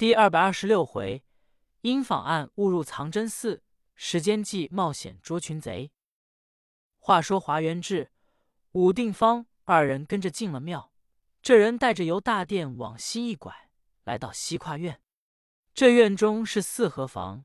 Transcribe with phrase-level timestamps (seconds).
[0.00, 1.22] 第二百二十六回，
[1.82, 3.62] 因访案误入藏真寺，
[3.94, 5.92] 时间计冒险捉群贼。
[6.98, 8.10] 话说华元志、
[8.72, 10.90] 武定方二人跟着进了庙，
[11.42, 13.68] 这人带着由大殿往西一拐，
[14.04, 15.02] 来到西跨院。
[15.74, 17.44] 这院中是四合房，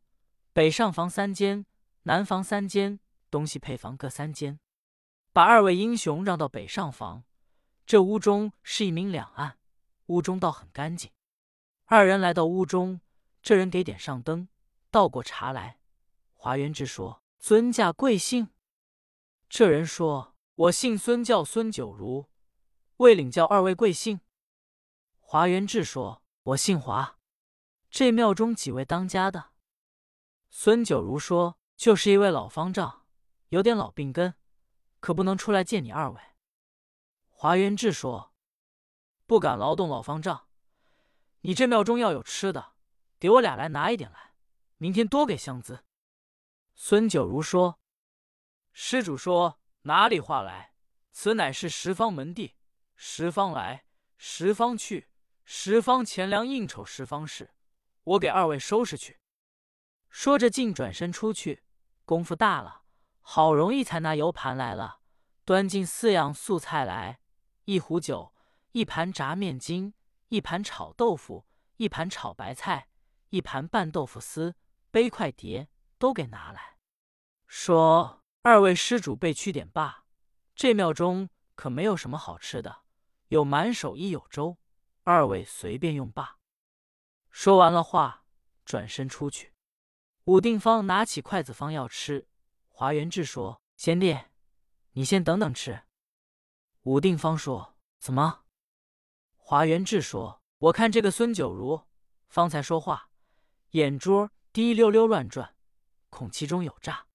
[0.53, 1.65] 北上房三间，
[2.03, 4.57] 南房三间，东西配房各三间。
[5.33, 7.25] 把二位英雄让到北上房，
[7.85, 9.57] 这屋中是一明两暗，
[10.05, 11.11] 屋中倒很干净。
[11.87, 12.99] 二人来到屋中，
[13.43, 14.47] 这人给点上灯，
[14.89, 15.79] 倒过茶来。
[16.33, 18.49] 华元志说：“尊驾贵姓？”
[19.47, 22.27] 这人说：“我姓孙，叫孙九如。”
[22.97, 24.19] 未领教二位贵姓？
[25.19, 27.19] 华元志说：“我姓华。”
[27.91, 29.51] 这庙中几位当家的？
[30.49, 33.05] 孙九如说：“就是一位老方丈，
[33.49, 34.33] 有点老病根。”
[34.99, 36.19] 可不能出来见你二位。
[37.29, 38.33] 华元志说
[39.27, 40.47] ：“不敢劳动老方丈，
[41.45, 42.73] 你这庙中要有吃的，
[43.19, 44.33] 给我俩来拿一点来，
[44.77, 45.85] 明天多给香资。”
[46.73, 47.79] 孙九如说
[48.73, 50.73] ：“施主说哪里话来？
[51.11, 52.55] 此乃是十方门第，
[52.95, 53.85] 十方来，
[54.17, 55.09] 十方去，
[55.43, 57.53] 十方钱粮应酬十方事，
[58.03, 59.19] 我给二位收拾去。”
[60.09, 61.63] 说着，竟转身出去，
[62.05, 62.81] 功夫大了。
[63.21, 64.99] 好容易才拿油盘来了，
[65.45, 67.19] 端进四样素菜来：
[67.65, 68.33] 一壶酒，
[68.71, 69.93] 一盘炸面筋，
[70.29, 71.45] 一盘炒豆腐，
[71.77, 72.89] 一盘炒白菜，
[73.29, 74.55] 一盘拌豆腐丝，
[74.91, 76.77] 杯筷碟都给拿来，
[77.47, 80.05] 说：“二位施主备屈点罢，
[80.55, 82.83] 这庙中可没有什么好吃的，
[83.27, 84.57] 有满手一有粥，
[85.03, 86.37] 二位随便用罢。”
[87.29, 88.25] 说完了话，
[88.63, 89.53] 转身出去。
[90.23, 92.27] 武定方拿起筷子方要吃。
[92.69, 94.17] 华元志说：“贤弟，
[94.93, 95.83] 你先等等吃。”
[96.83, 98.44] 武定方说：“怎么？”
[99.47, 101.79] 华元志说：“我看这个孙九如
[102.29, 103.11] 方才说话，
[103.73, 105.55] 眼珠滴溜溜乱转，
[106.09, 107.05] 恐其中有诈。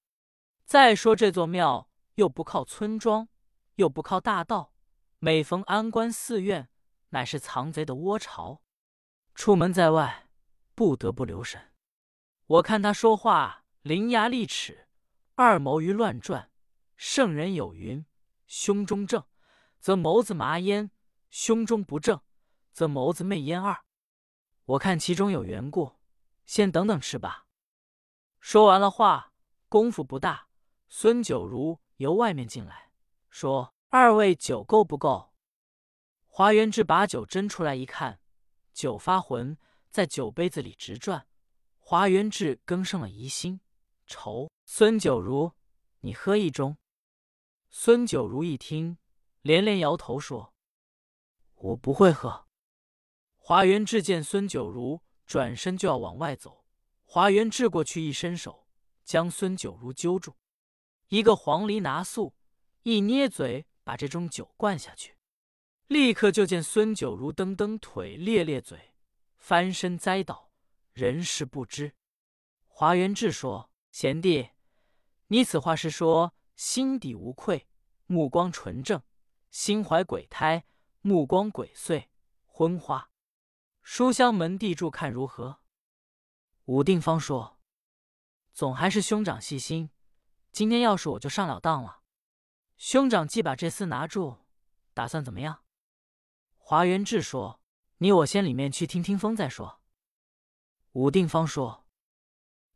[0.65, 3.29] 再说这座庙又不靠村庄，
[3.75, 4.73] 又不靠大道，
[5.19, 6.71] 每逢安关寺院，
[7.09, 8.63] 乃是藏贼的窝巢。
[9.35, 10.29] 出门在外，
[10.77, 11.73] 不得不留神。
[12.47, 14.87] 我看他说话伶牙俐齿。”
[15.35, 16.53] 二谋于乱转，
[16.95, 18.07] 圣人有云：
[18.47, 19.25] 胸中正，
[19.81, 20.91] 则眸子麻烟；
[21.31, 22.21] 胸中不正，
[22.73, 23.85] 则眸子媚烟二。
[24.65, 25.97] 我看其中有缘故，
[26.45, 27.47] 先等等吃吧。
[28.41, 29.33] 说完了话，
[29.69, 30.49] 功夫不大，
[30.89, 32.91] 孙九如由外面进来，
[33.29, 35.33] 说：“二位酒够不够？”
[36.27, 38.21] 华元志把酒斟出来一看，
[38.73, 39.59] 酒发浑，
[39.91, 41.27] 在酒杯子里直转。
[41.79, 43.61] 华元志更生了疑心，
[44.07, 44.51] 愁。
[44.65, 45.53] 孙九如，
[46.01, 46.77] 你喝一盅。
[47.69, 48.99] 孙九如一听，
[49.43, 50.55] 连连摇头说
[51.61, 52.47] ：“我不会喝。”
[53.39, 56.65] 华元志见孙九如转身就要往外走，
[57.05, 58.67] 华元志过去一伸手，
[59.05, 60.35] 将孙九如揪住，
[61.09, 62.35] 一个黄鹂拿素，
[62.83, 65.17] 一捏嘴，把这盅酒灌下去。
[65.87, 68.95] 立刻就见孙九如蹬蹬腿，咧咧嘴，
[69.39, 70.53] 翻身栽倒，
[70.93, 71.95] 人事不知。
[72.69, 74.51] 华元志说：“贤弟。”
[75.27, 77.67] 你此话是说心底无愧，
[78.07, 79.03] 目光纯正，
[79.51, 80.65] 心怀鬼胎，
[81.03, 82.09] 目光鬼祟，
[82.45, 83.11] 昏花。
[83.83, 85.61] 书香门第住看如何？
[86.67, 87.59] 武定方说
[88.53, 89.91] ：“总还是兄长细心。
[90.53, 92.03] 今天要是我就上了当了。
[92.77, 94.41] 兄长既把这厮拿住，
[94.93, 95.65] 打算怎么样？”
[96.59, 97.63] 华元志说
[97.97, 99.81] ：“你我先里面去听听风再说。”
[100.93, 101.87] 武定方说：“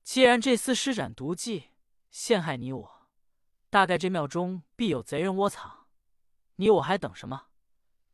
[0.03, 1.71] 既然这厮施展毒计。”
[2.15, 3.09] 陷害你我，
[3.71, 5.89] 大概这庙中必有贼人窝藏。
[6.55, 7.49] 你我还等什么？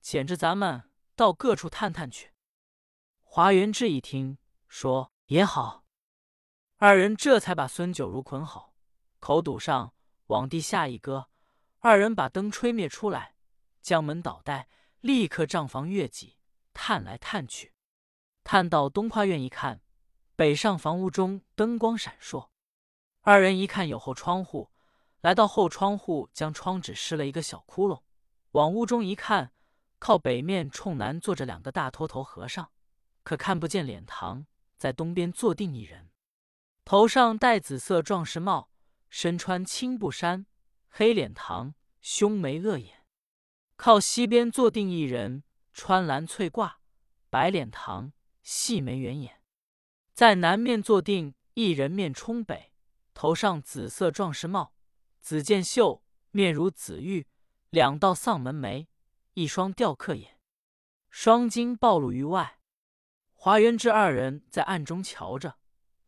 [0.00, 0.84] 简直咱们
[1.14, 2.32] 到各处探探去。
[3.22, 4.38] 华元志一听，
[4.68, 5.84] 说也好。
[6.76, 8.74] 二人这才把孙九如捆好，
[9.18, 9.94] 口堵上，
[10.26, 11.28] 往地下一搁。
[11.78, 13.34] 二人把灯吹灭出来，
[13.80, 14.68] 将门倒带，
[15.00, 16.36] 立刻帐房越挤，
[16.72, 17.74] 探来探去。
[18.42, 19.82] 探到东跨院一看，
[20.34, 22.48] 北上房屋中灯光闪烁。
[23.20, 24.70] 二人一看有后窗户，
[25.20, 28.02] 来到后窗户，将窗纸施了一个小窟窿。
[28.52, 29.52] 往屋中一看，
[30.00, 32.72] 靠北面冲南坐着两个大秃头和尚，
[33.22, 34.46] 可看不见脸堂。
[34.76, 36.10] 在东边坐定一人，
[36.86, 38.70] 头上戴紫色壮士帽，
[39.10, 40.46] 身穿青布衫，
[40.88, 43.04] 黑脸膛，凶眉恶眼。
[43.76, 45.44] 靠西边坐定一人，
[45.74, 46.76] 穿蓝翠褂，
[47.28, 48.12] 白脸膛，
[48.42, 49.42] 细眉圆眼。
[50.14, 52.72] 在南面坐定一人，面冲北。
[53.12, 54.74] 头上紫色壮士帽，
[55.20, 57.26] 紫箭袖，面如紫玉，
[57.68, 58.88] 两道丧门眉，
[59.40, 60.38] 一双雕刻眼，
[61.08, 62.60] 双睛暴露于外。
[63.32, 65.58] 华元志二人在暗中瞧着，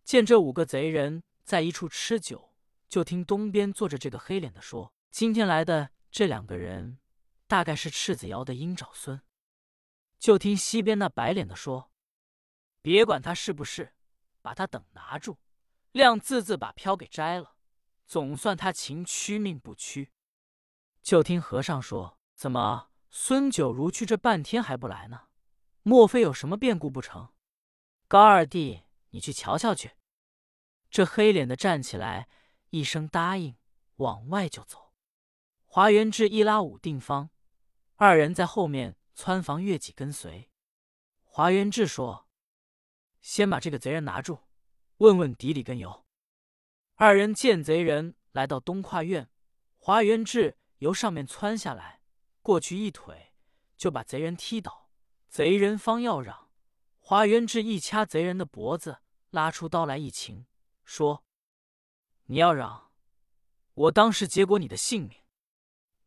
[0.05, 2.55] 见这五个贼人在一处吃酒，
[2.91, 6.99] 就听东边坐着这个黑脸的说：“今天来的这两个人，
[7.47, 9.23] 大概是赤子窑的鹰爪孙。”
[10.21, 11.91] 就听西边那白脸的说
[12.83, 13.95] ：“别管他是不是，
[14.43, 15.39] 把他等拿住，
[15.93, 17.57] 亮字字把飘给摘了，
[18.05, 20.13] 总算他情屈命不屈。”
[21.01, 25.29] 就听和尚说：“怎么孙九如去这半天还不来呢？”
[25.85, 27.33] 莫非有什么变故不成？
[28.09, 29.93] 高二弟，你去瞧瞧去。
[30.91, 32.29] 这黑脸的站起来，
[32.71, 33.57] 一声答应，
[33.97, 34.93] 往外就走。
[35.67, 37.31] 华元志一拉武定方，
[37.97, 40.51] 二人在后面蹿房越脊跟随。
[41.25, 42.29] 华元志说
[43.21, 44.39] ：“先把这个贼人拿住，
[44.99, 46.07] 问问底里根由。”
[46.95, 49.29] 二人见贼人来到东跨院，
[49.79, 52.02] 华元志由上面窜下来，
[52.43, 53.33] 过去一腿
[53.77, 54.91] 就把贼人踢倒。
[55.29, 56.51] 贼人方要嚷，
[56.99, 58.99] 华元志一掐贼人的脖子，
[59.31, 60.45] 拉出刀来一擒，
[60.85, 61.25] 说
[62.27, 62.93] ：“你要嚷，
[63.73, 65.23] 我当时结果你的性命。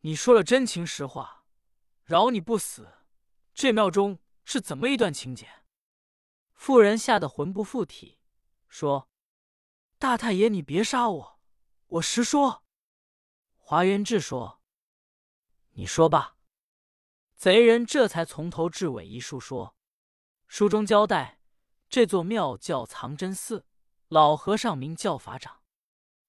[0.02, 1.44] 你说了真情实话，
[2.04, 2.98] 饶你不死。
[3.52, 5.48] 这庙中是怎么一段情节？”
[6.54, 8.20] 妇人吓得魂不附体，
[8.68, 9.10] 说
[9.98, 11.40] ：“大太爷，你别杀我，
[11.88, 12.62] 我实说。”
[13.58, 14.55] 华元志说
[15.76, 16.36] ：“你说吧。”
[17.36, 19.76] 贼人这才从头至尾一述说，
[20.46, 21.40] 书中交代，
[21.88, 23.66] 这座庙叫藏真寺，
[24.08, 25.62] 老和尚名叫法掌。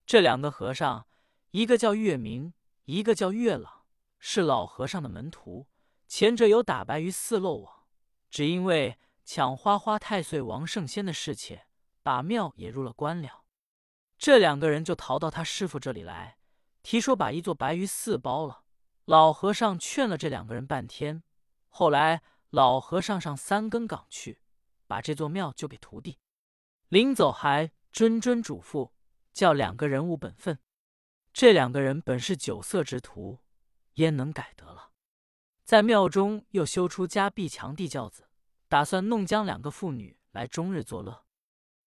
[0.05, 1.07] 这两个和尚，
[1.51, 2.53] 一个叫月明，
[2.85, 3.85] 一个叫月朗，
[4.19, 5.67] 是老和尚的门徒。
[6.07, 7.87] 前者有打白鱼寺漏网，
[8.29, 11.67] 只因为抢花花太岁王圣仙的侍妾，
[12.03, 13.45] 把庙也入了官了。
[14.17, 16.37] 这两个人就逃到他师傅这里来，
[16.83, 18.63] 提说把一座白鱼寺包了。
[19.07, 21.23] 老和尚劝了这两个人半天，
[21.69, 24.41] 后来老和尚上三更岗去，
[24.85, 26.19] 把这座庙就给徒弟。
[26.89, 28.91] 临走还谆谆嘱咐，
[29.31, 30.59] 叫两个人务本分。
[31.31, 33.39] 这两个人本是酒色之徒，
[33.93, 34.91] 焉能改得了？
[35.63, 38.27] 在庙中又修出家壁墙地轿子，
[38.67, 41.23] 打算弄将两个妇女来终日作乐。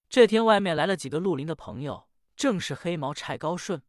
[0.08, 3.82] 这天外面来了几个绿林的朋友，正是黑毛柴高顺、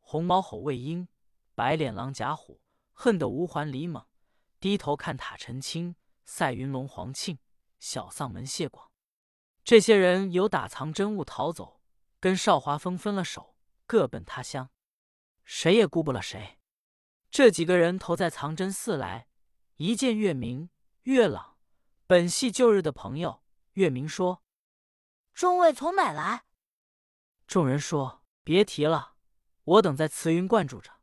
[0.00, 1.06] 红毛吼魏婴、
[1.54, 2.62] 白脸狼贾虎。
[3.00, 4.04] 恨得吴环李猛
[4.58, 7.38] 低头看塔陈清、赛云龙黄庆、
[7.78, 8.90] 小丧门谢广，
[9.62, 11.80] 这些人有打藏真物逃走，
[12.18, 13.54] 跟邵华峰分了手，
[13.86, 14.70] 各奔他乡，
[15.44, 16.58] 谁也顾不了谁。
[17.30, 19.28] 这几个人投在藏真寺来，
[19.76, 20.68] 一见月明、
[21.02, 21.56] 月朗，
[22.04, 23.44] 本系旧日的朋友。
[23.74, 24.42] 月明说
[25.32, 26.46] ：“众位从哪来？”
[27.46, 29.14] 众人说：“别提了，
[29.62, 30.94] 我等在慈云观住着。”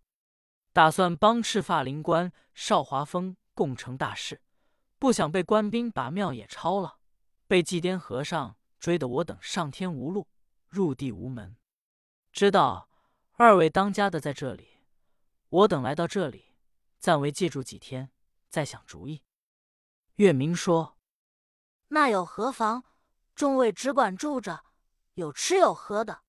[0.75, 4.41] 打算帮赤发灵官邵华峰共成大事，
[4.99, 6.99] 不想被官兵把庙也抄了，
[7.47, 10.27] 被祭奠和尚追得我等上天无路，
[10.67, 11.55] 入地无门。
[12.33, 12.89] 知道
[13.37, 14.79] 二位当家的在这里，
[15.47, 16.47] 我等来到这里，
[16.99, 18.11] 暂为借住几天，
[18.49, 19.23] 再想主意。
[20.15, 20.97] 月明说
[21.87, 22.83] ：“那有何妨？
[23.33, 24.65] 众位只管住着，
[25.13, 26.23] 有吃有喝的。”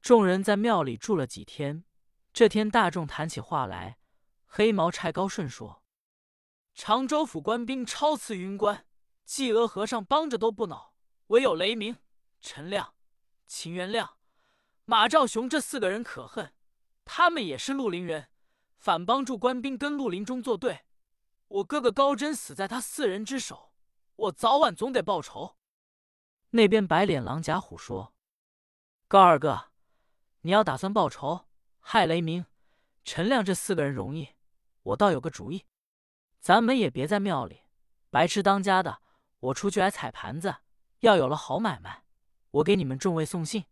[0.00, 1.82] 众人在庙里住了几天。
[2.38, 3.98] 这天，大众谈起话来，
[4.46, 5.82] 黑毛柴高顺说
[6.72, 8.86] ：“常州府官兵超刺云关，
[9.24, 10.94] 济娥和尚帮着都不恼，
[11.26, 11.96] 唯有雷鸣、
[12.40, 12.94] 陈亮、
[13.48, 14.18] 秦元亮、
[14.84, 16.54] 马兆雄这四个人可恨。
[17.04, 18.28] 他们也是绿林人，
[18.76, 20.82] 反帮助官兵跟绿林中作对。
[21.48, 23.72] 我哥哥高真死在他四人之手，
[24.14, 25.56] 我早晚总得报仇。”
[26.50, 28.14] 那边白脸狼贾虎说
[29.08, 29.72] ：“高二哥，
[30.42, 31.46] 你要打算报仇？”
[31.78, 32.46] 害雷鸣、
[33.04, 34.34] 陈亮这四个人容易，
[34.82, 35.64] 我倒有个主意，
[36.40, 37.62] 咱们也别在庙里
[38.10, 39.00] 白吃当家的。
[39.40, 40.56] 我出去挨踩盘子，
[41.00, 42.04] 要有了好买卖，
[42.50, 43.66] 我给你们众位送信。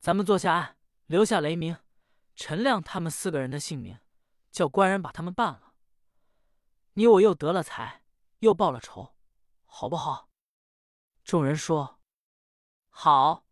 [0.00, 1.76] 咱们坐下案，留下雷鸣、
[2.34, 3.98] 陈亮他们四个人的姓名，
[4.50, 5.74] 叫官人把他们办了。
[6.94, 8.02] 你我又得了财，
[8.38, 9.14] 又报了仇，
[9.66, 10.30] 好不好？
[11.22, 12.00] 众人说
[12.88, 13.44] 好，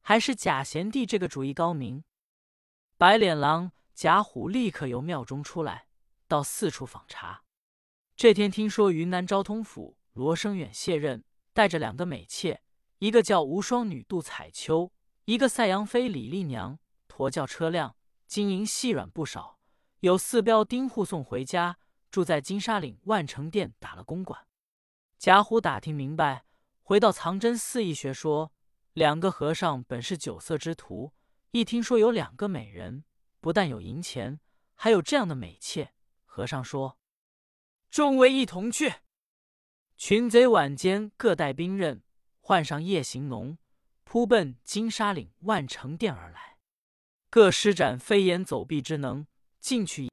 [0.00, 2.04] 还是贾贤弟这个主意高明。
[2.98, 5.86] 白脸狼贾虎立刻由庙中出来，
[6.26, 7.42] 到四处访查。
[8.16, 11.22] 这天听说云南昭通府罗生远卸任，
[11.52, 12.62] 带着两个美妾，
[13.00, 14.90] 一个叫无双女杜彩秋，
[15.26, 19.58] 一个赛阳妃李丽娘，驮轿车辆，金银细软不少，
[20.00, 21.76] 有四镖丁护送回家，
[22.10, 24.46] 住在金沙岭万成殿打了公馆。
[25.18, 26.46] 贾虎打听明白，
[26.82, 28.54] 回到藏真寺一学说，
[28.94, 31.12] 两个和尚本是酒色之徒。
[31.56, 33.04] 一听说有两个美人，
[33.40, 34.40] 不但有银钱，
[34.74, 35.94] 还有这样的美妾。
[36.26, 36.98] 和尚说
[37.90, 38.96] ：“众位一同去。”
[39.96, 42.02] 群贼晚间各带兵刃，
[42.40, 43.56] 换上夜行龙，
[44.04, 46.58] 扑奔金沙岭万城殿而来。
[47.30, 49.26] 各施展飞檐走壁之能，
[49.58, 50.04] 进去